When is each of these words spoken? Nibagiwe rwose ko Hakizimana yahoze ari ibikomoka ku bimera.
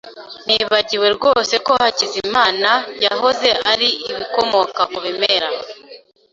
Nibagiwe 0.45 1.07
rwose 1.17 1.55
ko 1.65 1.71
Hakizimana 1.81 2.71
yahoze 3.05 3.49
ari 3.71 3.89
ibikomoka 4.09 4.81
ku 4.91 4.99
bimera. 5.05 5.49